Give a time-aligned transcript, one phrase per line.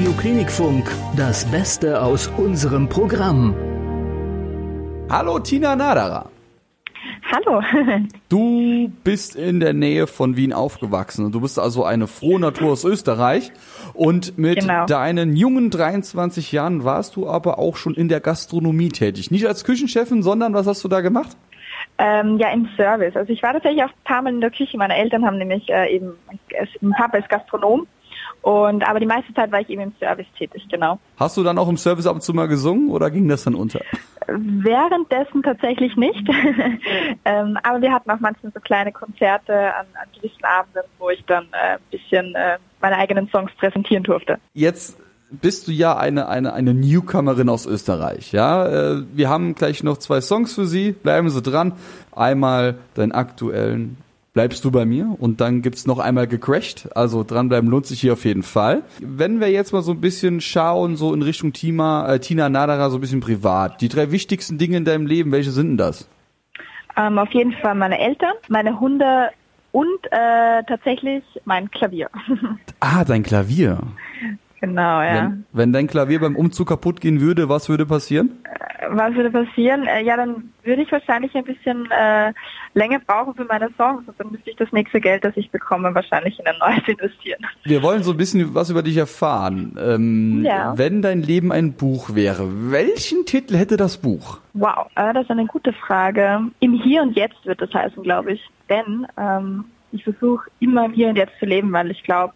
[0.00, 3.54] Radio Klinikfunk, das Beste aus unserem Programm.
[5.10, 6.30] Hallo Tina Naderer.
[7.30, 7.60] Hallo.
[8.30, 11.30] Du bist in der Nähe von Wien aufgewachsen.
[11.32, 13.52] Du bist also eine frohe Natur aus Österreich.
[13.92, 14.86] Und mit Genau.
[14.86, 19.30] deinen jungen 23 Jahren warst du aber auch schon in der Gastronomie tätig.
[19.30, 21.36] Nicht als Küchenchefin, sondern was hast du da gemacht?
[21.98, 23.14] Ähm, ja, im Service.
[23.16, 24.78] Also ich war tatsächlich auch ein paar Mal in der Küche.
[24.78, 26.12] Meine Eltern haben nämlich äh, eben,
[26.80, 27.86] mein Papa ist Gastronom.
[28.42, 30.98] Und aber die meiste Zeit war ich eben im Service tätig, genau.
[31.18, 33.54] Hast du dann auch im Service ab und zu mal gesungen oder ging das dann
[33.54, 33.80] unter?
[34.26, 36.26] Währenddessen tatsächlich nicht.
[37.24, 41.24] ähm, aber wir hatten auch manchmal so kleine Konzerte an, an gewissen Abenden, wo ich
[41.26, 44.38] dann äh, ein bisschen äh, meine eigenen Songs präsentieren durfte.
[44.54, 44.98] Jetzt
[45.30, 48.66] bist du ja eine, eine, eine Newcomerin aus Österreich, ja.
[48.66, 50.92] Äh, Wir haben gleich noch zwei Songs für Sie.
[50.92, 51.74] Bleiben Sie dran.
[52.12, 53.96] Einmal deinen aktuellen
[54.32, 55.16] Bleibst du bei mir?
[55.18, 56.88] Und dann gibt's noch einmal gecrashed.
[56.96, 58.82] Also dranbleiben lohnt sich hier auf jeden Fall.
[59.00, 62.90] Wenn wir jetzt mal so ein bisschen schauen, so in Richtung Tina, äh, Tina Nadara,
[62.90, 63.80] so ein bisschen privat.
[63.80, 66.08] Die drei wichtigsten Dinge in deinem Leben, welche sind denn das?
[66.96, 69.30] Ähm, auf jeden Fall meine Eltern, meine Hunde
[69.72, 72.08] und äh, tatsächlich mein Klavier.
[72.82, 73.78] Ah, dein Klavier.
[74.60, 75.24] genau, ja.
[75.24, 78.38] Wenn, wenn dein Klavier beim Umzug kaputt gehen würde, was würde passieren?
[78.88, 79.86] Was würde passieren?
[79.86, 82.32] Äh, ja, dann würde ich wahrscheinlich ein bisschen äh,
[82.74, 85.94] länger brauchen für meine Songs und dann müsste ich das nächste Geld, das ich bekomme,
[85.94, 87.44] wahrscheinlich in ein neues investieren.
[87.64, 89.76] Wir wollen so ein bisschen was über dich erfahren.
[89.78, 90.76] Ähm, Ja.
[90.78, 94.38] Wenn dein Leben ein Buch wäre, welchen Titel hätte das Buch?
[94.54, 96.40] Wow, äh, das ist eine gute Frage.
[96.60, 98.40] Im Hier und Jetzt wird das heißen, glaube ich.
[98.68, 102.32] Denn ähm, ich versuche immer im Hier und Jetzt zu leben, weil ich glaube,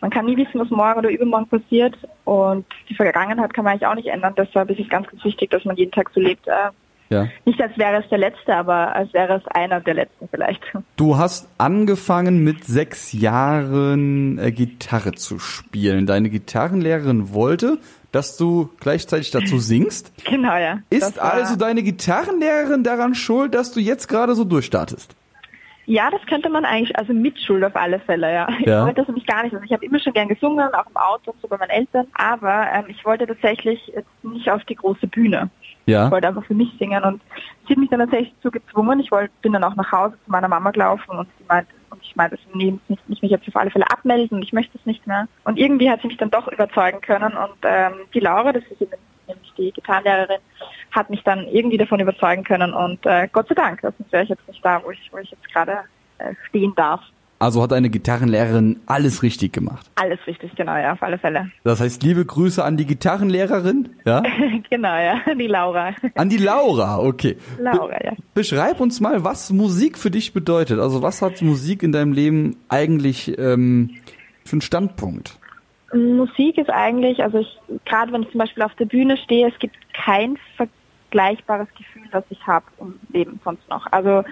[0.00, 3.86] man kann nie wissen, was morgen oder übermorgen passiert und die Vergangenheit kann man eigentlich
[3.86, 4.34] auch nicht ändern.
[4.36, 6.46] Deshalb ist es ganz, ganz wichtig, dass man jeden Tag so lebt.
[6.46, 6.70] Äh,
[7.10, 7.26] Ja.
[7.46, 10.62] nicht als wäre es der letzte, aber als wäre es einer der letzten vielleicht.
[10.96, 16.04] Du hast angefangen mit sechs Jahren äh, Gitarre zu spielen.
[16.06, 17.78] Deine Gitarrenlehrerin wollte,
[18.12, 20.12] dass du gleichzeitig dazu singst.
[20.24, 20.80] genau, ja.
[20.90, 25.14] Ist also deine Gitarrenlehrerin daran schuld, dass du jetzt gerade so durchstartest?
[25.88, 28.46] Ja, das könnte man eigentlich, also Mitschuld auf alle Fälle, ja.
[28.60, 28.82] Ich Ja.
[28.82, 29.54] wollte das nämlich gar nicht.
[29.54, 32.06] Also ich habe immer schon gern gesungen, auch im Auto und so bei meinen Eltern,
[32.12, 35.48] aber ähm, ich wollte tatsächlich jetzt nicht auf die große Bühne.
[35.62, 36.10] Ich Ja.
[36.10, 37.22] wollte einfach für mich singen und
[37.66, 39.00] sie hat mich dann tatsächlich dazu gezwungen.
[39.00, 42.02] Ich wollte, bin dann auch nach Hause zu meiner Mama gelaufen und sie meinte, und
[42.02, 45.06] ich meinte, nee, ich muss mich jetzt auf alle Fälle abmelden ich möchte es nicht
[45.06, 45.26] mehr.
[45.44, 48.82] Und irgendwie hat sie mich dann doch überzeugen können und ähm, die Laura, das ist
[48.82, 48.92] eben
[49.58, 50.40] die Gitarrenlehrerin,
[50.92, 54.30] hat mich dann irgendwie davon überzeugen können und äh, Gott sei Dank, sonst wäre ich
[54.30, 55.80] jetzt nicht da, wo ich, wo ich jetzt gerade
[56.18, 57.00] äh, stehen darf.
[57.40, 59.88] Also hat deine Gitarrenlehrerin alles richtig gemacht.
[59.94, 61.52] Alles richtig, genau, ja, auf alle Fälle.
[61.62, 64.24] Das heißt, liebe Grüße an die Gitarrenlehrerin, ja?
[64.70, 65.94] genau, ja, die Laura.
[66.16, 67.36] An die Laura, okay.
[67.60, 68.12] Laura, ja.
[68.34, 70.80] Beschreib uns mal, was Musik für dich bedeutet.
[70.80, 73.94] Also was hat Musik in deinem Leben eigentlich ähm,
[74.44, 75.37] für einen Standpunkt?
[75.92, 79.58] Musik ist eigentlich, also ich, gerade wenn ich zum Beispiel auf der Bühne stehe, es
[79.58, 83.86] gibt kein vergleichbares Gefühl, das ich habe im Leben sonst noch.
[83.90, 84.22] Also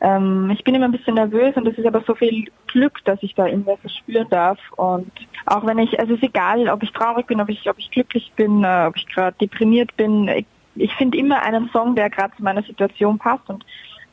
[0.00, 3.22] ähm, ich bin immer ein bisschen nervös und es ist aber so viel Glück, dass
[3.22, 4.58] ich da irgendwas verspüren darf.
[4.76, 5.12] Und
[5.46, 7.90] auch wenn ich, also es ist egal, ob ich traurig bin, ob ich, ob ich
[7.90, 12.10] glücklich bin, äh, ob ich gerade deprimiert bin, ich, ich finde immer einen Song, der
[12.10, 13.64] gerade zu meiner Situation passt und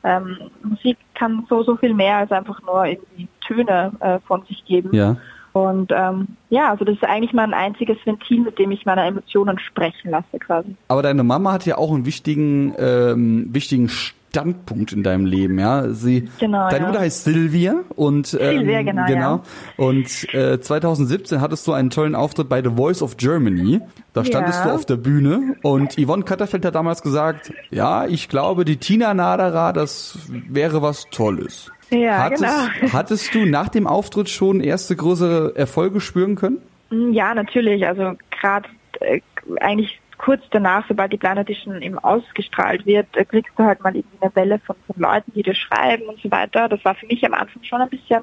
[0.03, 4.63] ähm, Musik kann so, so viel mehr als einfach nur irgendwie Töne äh, von sich
[4.65, 4.89] geben.
[4.93, 5.17] Ja.
[5.53, 9.59] Und ähm, ja, also das ist eigentlich mein einziges Ventil, mit dem ich meine Emotionen
[9.59, 10.75] sprechen lasse quasi.
[10.87, 15.89] Aber deine Mama hat ja auch einen wichtigen, ähm, wichtigen Standpunkt in deinem Leben, ja.
[15.89, 16.87] Sie, Genau, deine ja.
[16.87, 19.41] Mutter heißt Silvia und ähm, Silvia, genau, ja.
[19.75, 23.81] Und äh, 2017 hattest du einen tollen Auftritt bei The Voice of Germany.
[24.13, 24.69] Da standest Ja.
[24.69, 29.13] du auf der Bühne und Yvonne Katterfeld hat damals gesagt, ja, ich glaube, die Tina
[29.13, 31.69] Nadera, das wäre was Tolles.
[31.91, 32.93] Ja, hattest, genau.
[32.93, 36.57] hattest du nach dem Auftritt schon erste größere Erfolge spüren können?
[36.89, 37.85] Mm, Ja, natürlich.
[37.85, 38.69] Also gerade
[39.01, 39.21] äh,
[39.59, 43.95] eigentlich kurz danach, sobald die Blind Edition eben ausgestrahlt wird, äh, kriegst du halt mal
[43.95, 46.69] irgendwie eine Welle von, von Leuten, die dir schreiben und so weiter.
[46.69, 48.21] Das war für mich am Anfang schon ein bisschen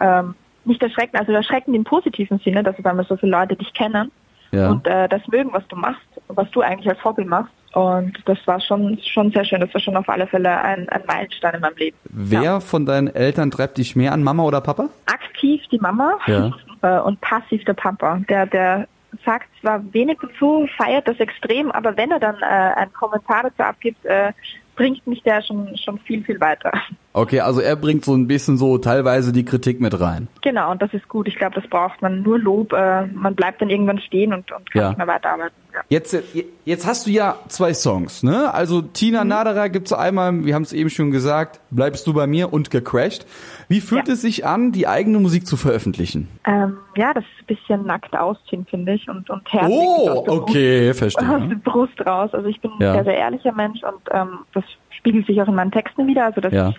[0.00, 0.34] ähm,
[0.64, 4.10] nicht erschreckend, also erschreckend im positiven Sinne, dass auf einmal so viele Leute dich kennen
[4.50, 4.70] Ja.
[4.70, 7.52] und äh, das mögen, was du machst, was du eigentlich als Hobby machst.
[7.74, 9.60] Und das war schon schon sehr schön.
[9.60, 11.96] Das war schon auf alle Fälle ein, ein Meilenstein in meinem Leben.
[12.04, 12.60] Wer Ja.
[12.60, 14.88] von deinen Eltern treibt dich mehr an, Mama oder Papa?
[15.06, 16.52] Aktiv die Mama Ja.
[16.82, 18.20] äh, und passiv der Papa.
[18.28, 18.86] Der, der
[19.24, 23.62] sagt zwar wenig dazu, feiert das extrem, aber wenn er dann äh, einen Kommentar dazu
[23.62, 24.32] abgibt, äh,
[24.76, 26.72] bringt mich der schon schon viel, viel weiter.
[27.12, 30.26] Okay, also er bringt so ein bisschen so teilweise die Kritik mit rein.
[30.42, 31.28] Genau, und das ist gut.
[31.28, 32.72] Ich glaube, das braucht man nur Lob.
[32.72, 34.88] Äh, man bleibt dann irgendwann stehen und, und kann Ja.
[34.88, 35.54] nicht mehr weiterarbeiten.
[35.74, 35.80] Ja.
[35.88, 36.16] Jetzt,
[36.64, 38.54] jetzt hast du ja zwei Songs, ne?
[38.54, 39.30] Also Tina mhm.
[39.30, 43.26] Naderer gibt's einmal, wir haben es eben schon gesagt, bleibst du bei mir und gecrashed.
[43.68, 44.14] Wie fühlt ja.
[44.14, 46.28] es sich an, die eigene Musik zu veröffentlichen?
[46.46, 49.76] Ähm, ja, das ist ein bisschen nackt ausziehen, finde ich, und, und herzlich.
[49.76, 51.28] Oh, okay, Brust, verstehe.
[51.34, 52.30] Aus der Brust raus.
[52.32, 52.90] Also ich bin ja.
[52.90, 56.26] ein sehr, sehr ehrlicher Mensch und ähm, das spiegelt sich auch in meinen Texten wieder.
[56.26, 56.68] Also das ja.
[56.68, 56.76] ist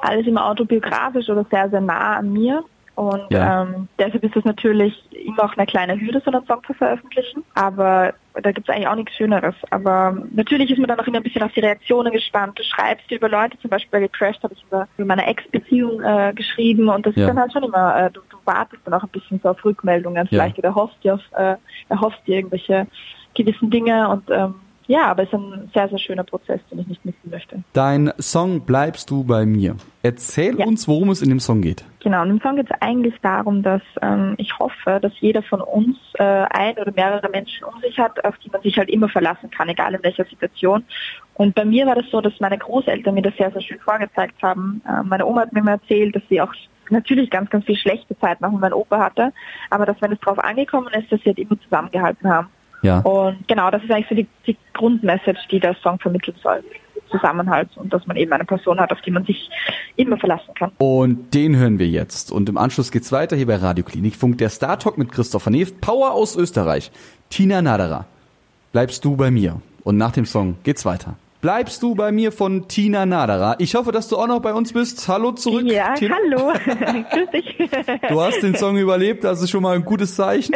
[0.00, 2.64] alles immer autobiografisch oder sehr, sehr nah an mir.
[2.94, 3.62] Und ja.
[3.62, 7.42] ähm, deshalb ist es natürlich immer auch eine kleine Hürde, so einen Song zu veröffentlichen.
[7.54, 9.54] Aber da gibt es eigentlich auch nichts Schöneres.
[9.70, 12.58] Aber natürlich ist man dann auch immer ein bisschen auf die Reaktionen gespannt.
[12.58, 16.32] Du schreibst über Leute, zum Beispiel bei Gecrashed habe ich über, über meine Ex-Beziehung äh,
[16.34, 17.22] geschrieben und das ja.
[17.22, 19.64] ist dann halt schon immer, äh, du, du wartest dann auch ein bisschen so auf
[19.64, 20.64] Rückmeldungen vielleicht ja.
[20.64, 21.56] oder hoffst dir auf, äh,
[21.88, 22.86] erhoffst dir irgendwelche
[23.34, 24.54] gewissen Dinge und ähm,
[24.86, 27.62] ja, aber es ist ein sehr, sehr schöner Prozess, den ich nicht missen möchte.
[27.72, 29.76] Dein Song Bleibst du bei mir.
[30.02, 30.66] Erzähl ja.
[30.66, 31.84] uns, worum es in dem Song geht.
[32.00, 35.62] Genau, in dem Song geht es eigentlich darum, dass ähm, ich hoffe, dass jeder von
[35.62, 39.08] uns äh, ein oder mehrere Menschen um sich hat, auf die man sich halt immer
[39.08, 40.84] verlassen kann, egal in welcher Situation.
[41.32, 44.42] Und bei mir war das so, dass meine Großeltern mir das sehr, sehr schön vorgezeigt
[44.42, 44.82] haben.
[44.86, 46.52] Äh, meine Oma hat mir mal erzählt, dass sie auch
[46.90, 49.32] natürlich ganz, ganz viel schlechte Zeit noch mit meinem Opa hatte,
[49.70, 52.48] aber dass wenn es drauf angekommen ist, dass sie halt immer zusammengehalten haben.
[52.84, 52.98] Ja.
[53.00, 56.62] Und genau, das ist eigentlich so die, die Grundmessage, die der Song vermitteln soll.
[57.10, 59.48] Zusammenhalt und dass man eben eine Person hat, auf die man sich
[59.96, 60.72] immer verlassen kann.
[60.78, 62.32] Und den hören wir jetzt.
[62.32, 63.84] Und im Anschluss geht's weiter hier bei Radio
[64.18, 66.90] Funk, der Star Talk mit Christopher Neef, Power aus Österreich,
[67.30, 68.06] Tina Naderer.
[68.72, 69.60] Bleibst du bei mir?
[69.84, 73.56] Und nach dem Song geht's weiter bleibst du bei mir von Tina Naderer.
[73.58, 75.06] Ich hoffe, dass du auch noch bei uns bist.
[75.08, 75.66] Hallo zurück.
[75.66, 76.16] Ja, Tina.
[76.16, 76.54] hallo.
[77.12, 77.58] Grüß dich.
[78.08, 80.54] Du hast den Song überlebt, das ist schon mal ein gutes Zeichen.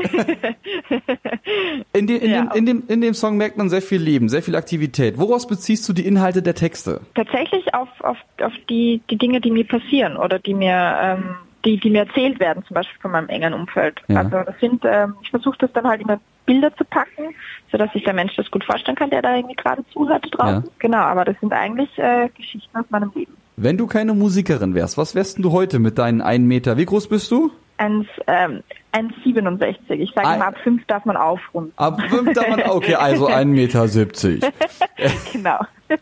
[1.92, 2.46] In, de, in, ja.
[2.46, 5.18] dem, in, dem, in dem Song merkt man sehr viel Leben, sehr viel Aktivität.
[5.18, 7.02] Woraus beziehst du die Inhalte der Texte?
[7.14, 11.78] Tatsächlich auf, auf, auf die, die Dinge, die mir passieren oder die mir ähm, die,
[11.78, 14.00] die mir erzählt werden, zum Beispiel von meinem engen Umfeld.
[14.08, 14.20] Ja.
[14.20, 16.18] Also das sind, ähm, ich versuche das dann halt immer
[16.48, 17.34] Bilder zu packen,
[17.70, 20.64] sodass sich der Mensch das gut vorstellen kann, der da irgendwie gerade zuhört draußen.
[20.64, 20.70] Ja.
[20.78, 23.36] Genau, aber das sind eigentlich äh, Geschichten aus meinem Leben.
[23.56, 26.78] Wenn du keine Musikerin wärst, was wärst du heute mit deinen einen Meter?
[26.78, 27.50] Wie groß bist du?
[27.78, 28.06] 1,67.
[28.26, 28.62] Ähm,
[28.92, 29.90] 1,67.
[29.90, 31.72] Ich sage immer, ab 5 darf man aufrunden.
[31.76, 34.52] Ab 5 darf man, okay, also 1,70 Meter.
[35.32, 35.58] genau.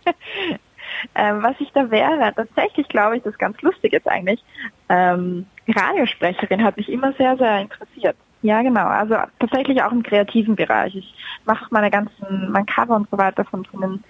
[1.17, 4.45] ähm, was ich da wäre, tatsächlich glaube ich, das ist ganz lustig jetzt eigentlich.
[4.89, 8.17] Ähm, Radiosprecherin hat mich immer sehr, sehr interessiert.
[8.47, 8.87] Ja, genau.
[8.87, 10.95] Also tatsächlich auch im kreativen Bereich.
[10.95, 11.13] Ich
[11.47, 14.05] mache meine ganzen, mein Cover und so weiter von, von, den,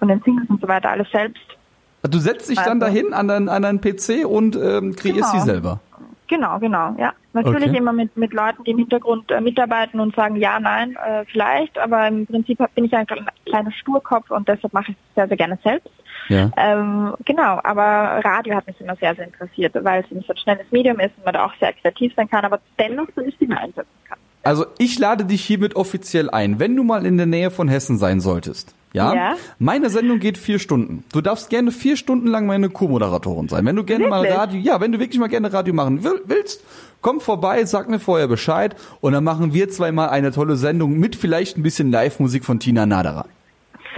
[0.00, 1.56] von den Singles und so weiter alles selbst.
[2.02, 5.32] Du setzt dich dann also dahin an deinen, an deinen PC und ähm, kreierst genau.
[5.32, 5.80] sie selber.
[6.28, 7.12] Genau, genau, ja.
[7.32, 7.78] Natürlich okay.
[7.78, 11.78] immer mit, mit Leuten, die im Hintergrund äh, mitarbeiten und sagen, ja, nein, äh, vielleicht,
[11.78, 15.36] aber im Prinzip bin ich ein kleiner Sturkopf und deshalb mache ich es sehr, sehr
[15.36, 15.90] gerne selbst.
[16.28, 16.50] Ja.
[16.56, 20.98] Ähm, genau, aber Radio hat mich immer sehr, sehr interessiert, weil es ein schnelles Medium
[20.98, 23.86] ist und man da auch sehr kreativ sein kann, aber dennoch so ist die einsetzen
[24.08, 24.18] kann.
[24.42, 27.98] Also ich lade dich hiermit offiziell ein, wenn du mal in der Nähe von Hessen
[27.98, 28.74] sein solltest.
[28.96, 29.14] Ja?
[29.14, 29.36] ja?
[29.58, 31.04] Meine Sendung geht vier Stunden.
[31.12, 33.66] Du darfst gerne vier Stunden lang meine Co-Moderatorin sein.
[33.66, 34.30] Wenn du gerne wirklich?
[34.30, 36.64] mal Radio, ja, wenn du wirklich mal gerne Radio machen willst,
[37.02, 41.14] komm vorbei, sag mir vorher Bescheid und dann machen wir zweimal eine tolle Sendung mit
[41.14, 43.26] vielleicht ein bisschen Live-Musik von Tina Naderer.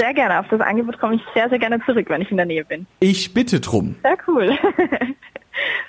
[0.01, 0.41] Sehr gerne.
[0.41, 2.87] Auf das Angebot komme ich sehr, sehr gerne zurück, wenn ich in der Nähe bin.
[2.99, 3.95] Ich bitte drum.
[4.03, 4.59] Sehr cool.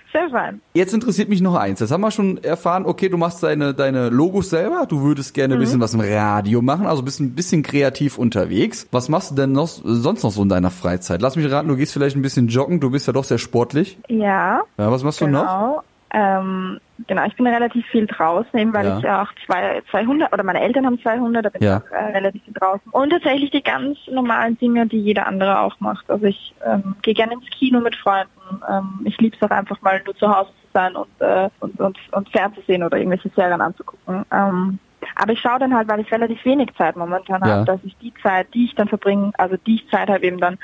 [0.10, 0.62] Stefan.
[0.74, 1.80] Jetzt interessiert mich noch eins.
[1.80, 5.56] Jetzt haben wir schon erfahren, okay, du machst deine, deine Logos selber, du würdest gerne
[5.56, 5.60] mhm.
[5.60, 8.88] ein bisschen was im Radio machen, also bist ein bisschen kreativ unterwegs.
[8.92, 11.22] Was machst du denn noch, sonst noch so in deiner Freizeit?
[11.22, 13.98] Lass mich raten, du gehst vielleicht ein bisschen joggen, du bist ja doch sehr sportlich.
[14.08, 14.62] Ja.
[14.78, 15.40] Ja, was machst genau.
[15.40, 15.84] du noch?
[16.12, 18.98] Ähm, genau, ich bin relativ viel draußen, eben weil ja.
[18.98, 21.78] ich ja auch zwei, zwei Hunde, oder meine Eltern haben zwei Hunde, da bin ja.
[21.78, 22.92] ich auch äh, relativ viel draußen.
[22.92, 26.10] Und tatsächlich die ganz normalen Dinge, die jeder andere auch macht.
[26.10, 28.32] Also ich ähm, gehe gerne ins Kino mit Freunden.
[28.70, 31.80] Ähm, ich liebe es auch einfach mal nur zu Hause zu sein und, äh, und,
[31.80, 34.26] und, und Fernsehen oder irgendwelche Serien anzugucken.
[34.32, 34.80] Ähm,
[35.16, 37.48] aber ich schaue dann halt, weil ich relativ wenig Zeit momentan ja.
[37.48, 40.40] habe, dass ich die Zeit, die ich dann verbringe, also die ich Zeit habe, eben
[40.40, 40.58] dann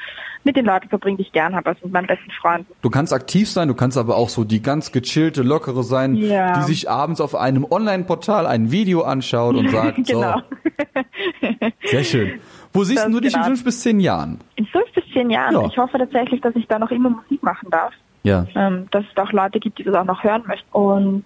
[0.43, 2.71] mit den Leuten verbringe, die ich gern habe, also mit meinen besten Freunden.
[2.81, 6.53] Du kannst aktiv sein, du kannst aber auch so die ganz gechillte, lockere sein, ja.
[6.59, 10.41] die sich abends auf einem Online-Portal ein Video anschaut und sagt, genau.
[11.41, 11.47] so.
[11.85, 12.39] Sehr schön.
[12.73, 13.45] Wo siehst das du dich genau.
[13.45, 14.39] in fünf bis zehn Jahren?
[14.55, 15.53] In fünf bis zehn Jahren.
[15.53, 15.65] Ja.
[15.65, 17.93] Ich hoffe tatsächlich, dass ich da noch immer Musik machen darf.
[18.23, 18.45] Ja.
[18.55, 20.67] Ähm, dass es auch Leute gibt, die das auch noch hören möchten.
[20.71, 21.23] Und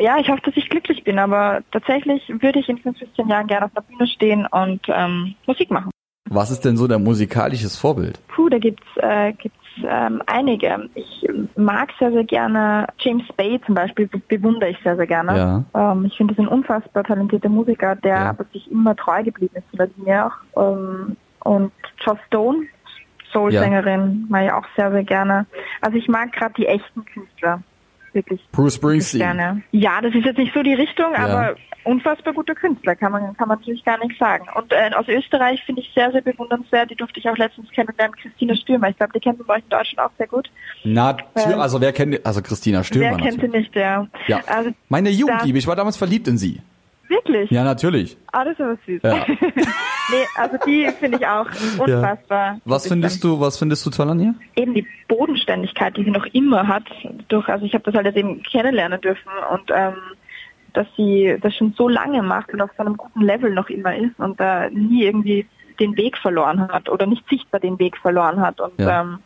[0.00, 3.66] ja, ich hoffe, dass ich glücklich bin, aber tatsächlich würde ich in 15 Jahren gerne
[3.66, 5.90] auf der Bühne stehen und ähm, Musik machen.
[6.28, 8.20] Was ist denn so dein musikalisches Vorbild?
[8.28, 10.88] Puh, da gibt's äh, gibt's ähm, einige.
[10.94, 11.26] Ich
[11.56, 15.64] mag sehr, sehr gerne James Bay zum Beispiel, bewundere ich sehr, sehr gerne.
[15.74, 15.92] Ja.
[15.92, 18.30] Ähm, ich finde, das ein unfassbar talentierter Musiker, der ja.
[18.30, 20.62] aber sich immer treu geblieben ist oder mir auch.
[20.62, 21.72] Ähm, und
[22.04, 22.66] Joss Stone,
[23.32, 24.26] Soul-Sängerin, ja.
[24.28, 25.46] mag ich auch sehr, sehr gerne.
[25.80, 27.62] Also ich mag gerade die echten Künstler.
[28.14, 29.20] Wirklich Bruce Springsteen.
[29.20, 29.62] gerne.
[29.72, 31.18] Ja, das ist jetzt nicht so die Richtung, Ja.
[31.26, 34.46] aber unfassbar guter Künstler, kann man, kann man natürlich gar nicht sagen.
[34.54, 38.14] Und äh, aus Österreich finde ich sehr, sehr bewundernswert, die durfte ich auch letztens kennenlernen,
[38.16, 38.90] Christina Stürmer.
[38.90, 40.50] Ich glaube, die kennt man bei euch in Deutschland auch sehr gut.
[40.84, 43.66] Natürlich, Ähm, also wer kennt, also Christina Stürmer Wer kennt sie natürlich.
[43.68, 44.06] nicht, ja.
[44.26, 44.40] Ja.
[44.46, 46.60] Also, Meine Jugendliebe, ich war damals verliebt in sie.
[47.08, 47.50] Wirklich?
[47.50, 48.16] Ja, natürlich.
[48.30, 49.00] Ah, das ist aber süß.
[49.02, 49.26] Ja.
[50.10, 51.46] nee, also die finde ich auch
[51.78, 52.60] unfassbar.
[52.64, 54.34] Was findest du, was findest du toll an ihr?
[54.56, 56.84] Eben die Bodenständigkeit, die sie noch immer hat.
[57.28, 59.94] Durch, also ich habe das halt jetzt eben kennenlernen dürfen und ähm,
[60.72, 63.94] dass sie das schon so lange macht und auf so einem guten Level noch immer
[63.96, 65.46] ist und da nie irgendwie
[65.80, 69.00] den Weg verloren hat oder nicht sichtbar den Weg verloren hat und Ja.
[69.02, 69.18] ähm,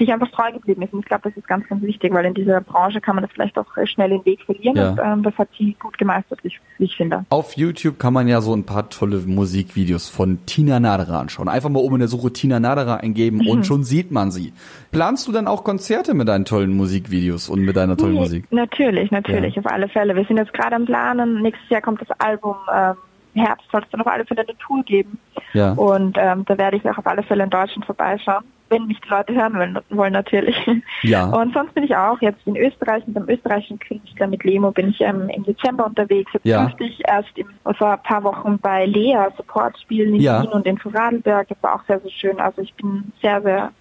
[0.00, 0.92] sich einfach treu geblieben ist.
[0.92, 3.32] Und ich glaube, das ist ganz, ganz wichtig, weil in dieser Branche kann man das
[3.32, 4.90] vielleicht auch äh, schnell den Weg verlieren Ja.
[4.90, 7.24] und ähm, das hat sie gut gemeistert, wie ich, ich finde.
[7.30, 11.48] Auf YouTube kann man ja so ein paar tolle Musikvideos von Tina Nadera anschauen.
[11.48, 13.48] Einfach mal oben in der Suche Tina Nadera eingeben Mhm.
[13.48, 14.52] und schon sieht man sie.
[14.90, 18.46] Planst du dann auch Konzerte mit deinen tollen Musikvideos und mit deiner tollen Nee, Musik?
[18.50, 19.62] Natürlich, natürlich, Ja.
[19.62, 20.16] auf alle Fälle.
[20.16, 21.42] Wir sind jetzt gerade am Planen.
[21.42, 22.56] Nächstes Jahr kommt das Album.
[22.74, 22.94] Ähm,
[23.34, 25.18] Herbst soll es dann auf alle Fälle eine Tour geben.
[25.52, 25.72] Ja.
[25.74, 29.08] Und ähm, da werde ich auch auf alle Fälle in Deutschland vorbeischauen, wenn mich die
[29.08, 30.56] Leute hören wollen, wollen natürlich.
[31.02, 31.26] Ja.
[31.26, 34.90] Und sonst bin ich auch jetzt in Österreich mit einem österreichischen Künstler, mit Lemo, bin
[34.90, 36.30] ich ähm, im Dezember unterwegs.
[36.32, 36.62] Jetzt Ja.
[36.62, 40.42] durfte ich erst im, vor ein paar Wochen bei Lea Support spielen in Ja.
[40.42, 41.48] Wien und in Vorarlberg.
[41.48, 42.40] Das war auch sehr, sehr schön.
[42.40, 43.72] Also ich bin sehr, sehr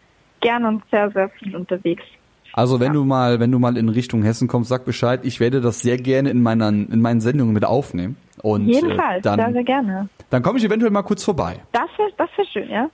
[0.41, 2.03] gern und sehr, sehr viel unterwegs.
[2.53, 5.21] Also wenn du mal, wenn du mal in Richtung Hessen kommst, sag Bescheid.
[5.23, 8.17] Ich werde das sehr gerne in meinen, in meinen Sendungen mit aufnehmen.
[8.41, 10.09] Und Jeden äh, Fall, sehr, dann, sehr gerne.
[10.29, 11.59] Dann komme ich eventuell mal kurz vorbei.
[11.71, 12.89] Das wäre das wär schön, ja?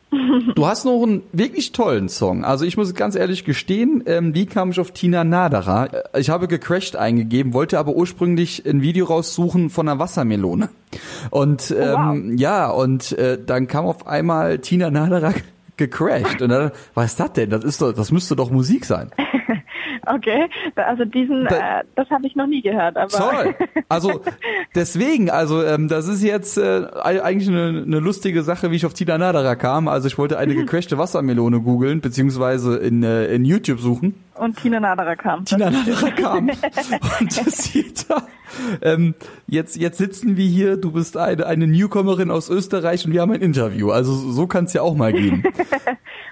[0.55, 2.43] Du hast noch einen wirklich tollen Song.
[2.45, 5.85] Also ich muss ganz ehrlich gestehen, ähm, wie kam ich auf Tina Nadera?
[5.87, 10.69] Äh, Ich habe gecrashed eingegeben, wollte aber ursprünglich ein Video raussuchen von einer Wassermelone.
[11.29, 15.33] Und ähm, ja, und äh, dann kam auf einmal Tina Nadera
[15.77, 16.41] gecrashed.
[16.41, 17.49] Und dann, was ist das denn?
[17.49, 19.11] Das ist doch, das müsste doch Musik sein.
[20.07, 20.45] Okay,
[20.75, 23.55] also diesen, Da- äh, das habe ich noch nie gehört, aber Toll.
[23.89, 24.21] Also
[24.75, 28.93] deswegen, also ähm, das ist jetzt äh, eigentlich eine, eine lustige Sache, wie ich auf
[28.93, 29.87] Tina Nadera kam.
[29.87, 34.15] Also ich wollte eine gecrashte Wassermelone googeln, beziehungsweise in, äh, in YouTube suchen.
[34.37, 35.45] Und Tina Naderer kam.
[35.45, 36.49] Tina Nadera kam.
[37.19, 38.23] Und das sieht da.
[38.81, 39.15] Ähm,
[39.47, 43.31] jetzt, jetzt sitzen wir hier, du bist eine, eine Newcomerin aus Österreich und wir haben
[43.31, 43.91] ein Interview.
[43.91, 45.43] Also so kann es ja auch mal gehen.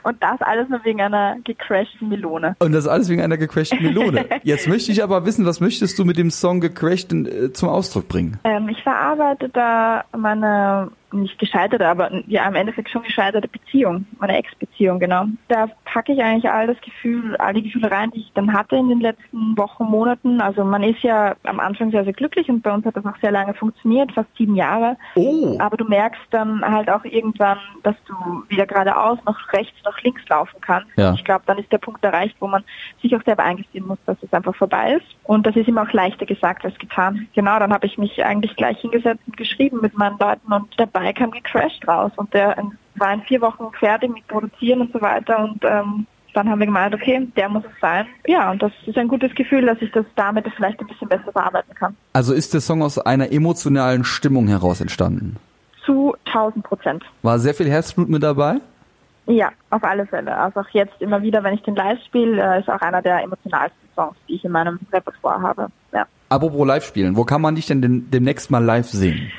[0.04, 2.58] Und das alles nur wegen einer gecrashten Melone.
[2.60, 4.26] Und das alles wegen einer gecrashten Melone.
[4.44, 8.10] Jetzt möchte ich aber wissen, was möchtest du mit dem Song gecrashed äh, zum Ausdruck
[8.10, 8.38] bringen?
[8.44, 10.92] Ähm, ich verarbeite da meine
[11.22, 15.26] nicht gescheiterte, aber ja im Endeffekt schon gescheiterte Beziehung, meine Ex-Beziehung, genau.
[15.48, 18.76] Da packe ich eigentlich all das Gefühl, all die Gefühle rein, die ich dann hatte
[18.76, 20.42] in den letzten Wochen, Monaten.
[20.42, 23.18] Also man ist ja am Anfang sehr, sehr glücklich und bei uns hat das auch
[23.22, 24.98] sehr lange funktioniert, fast sieben Jahre.
[25.16, 25.58] Oh.
[25.60, 28.14] Aber du merkst dann halt auch irgendwann, dass du
[28.50, 30.90] weder geradeaus noch rechts noch links laufen kannst.
[30.96, 31.14] Ja.
[31.14, 32.64] Ich glaube, dann ist der Punkt erreicht, wo man
[33.02, 35.06] sich auch selber eingestehen muss, dass es einfach vorbei ist.
[35.24, 37.28] Und das ist immer auch leichter gesagt als getan.
[37.34, 41.03] Genau, dann habe ich mich eigentlich gleich hingesetzt und geschrieben mit meinen Leuten und dabei
[41.12, 42.12] kam gecrashed raus.
[42.16, 42.56] Und der
[42.96, 45.44] war in vier Wochen fertig mit Produzieren und so weiter.
[45.44, 48.08] Und ähm, dann haben wir gemeint, okay, der muss es sein.
[48.28, 51.32] Ja, und das ist ein gutes Gefühl, dass ich das damit vielleicht ein bisschen besser
[51.32, 51.96] verarbeiten kann.
[52.14, 55.38] Also ist der Song aus einer emotionalen Stimmung heraus entstanden?
[55.86, 57.04] Zu 1000 Prozent.
[57.22, 58.56] War sehr viel Herzblut mit dabei?
[59.26, 60.36] Ja, auf alle Fälle.
[60.36, 63.24] Also auch jetzt immer wieder, wenn ich den live spiele, äh, ist auch einer der
[63.24, 65.68] emotionalsten Songs, die ich in meinem Repertoire habe.
[65.94, 66.06] Ja.
[66.30, 69.32] Apropos live spielen, wo kann man dich denn dem, demnächst mal live sehen?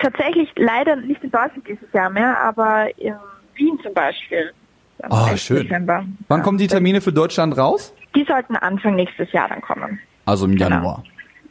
[0.00, 3.14] Tatsächlich leider nicht in Deutschland dieses Jahr mehr, aber in
[3.54, 4.52] Wien zum Beispiel.
[5.02, 5.40] Ah, 11.
[5.40, 5.62] schön.
[5.64, 6.04] Dezember.
[6.28, 6.44] Wann Ja.
[6.44, 7.94] kommen die Termine für Deutschland raus?
[8.14, 9.98] Die sollten Anfang nächstes Jahr dann kommen.
[10.24, 10.68] Also im Genau.
[10.70, 11.04] Januar.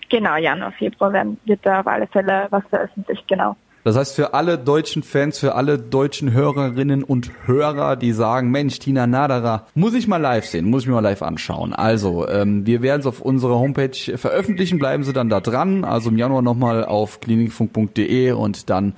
[0.09, 3.55] Genau, Januar, Februar werden, wird da auf alle Fälle was veröffentlicht, genau.
[3.87, 8.79] Das heißt, für alle deutschen Fans, für alle deutschen Hörerinnen und Hörer, die sagen, Mensch,
[8.79, 11.71] Tina Nadera, muss ich mal live sehen, muss ich mir mal live anschauen.
[11.71, 15.85] Also, ähm, wir werden es auf unserer Homepage veröffentlichen, bleiben Sie dann da dran.
[15.85, 18.91] Also im Januar nochmal auf klinikfunk.de und dann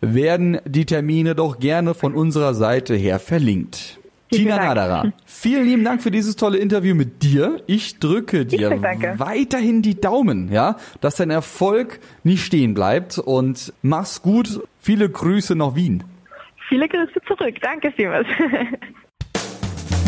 [0.00, 3.97] werden die Termine doch gerne von unserer Seite her verlinkt.
[4.30, 4.68] Tina Dank.
[4.68, 7.62] Nadera, vielen lieben Dank für dieses tolle Interview mit dir.
[7.66, 9.14] Ich drücke dir danke.
[9.18, 14.60] weiterhin die Daumen, ja, dass dein Erfolg nicht stehen bleibt und mach's gut.
[14.80, 16.04] Viele Grüße nach Wien.
[16.68, 17.54] Viele Grüße zurück.
[17.60, 18.26] Danke vielmals.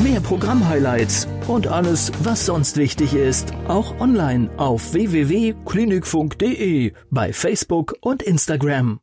[0.02, 8.22] Mehr Programm-Highlights und alles, was sonst wichtig ist, auch online auf www.klinikfunk.de, bei Facebook und
[8.22, 9.00] Instagram.